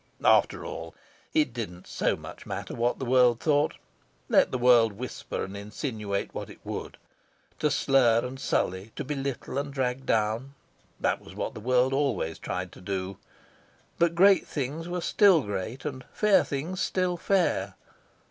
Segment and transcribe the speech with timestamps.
[0.25, 0.95] After all,
[1.31, 3.75] it didn't so much matter what the world thought.
[4.29, 6.97] Let the world whisper and insinuate what it would.
[7.59, 10.55] To slur and sully, to belittle and drag down
[10.99, 13.17] that was what the world always tried to do.
[13.99, 17.75] But great things were still great, and fair things still fair.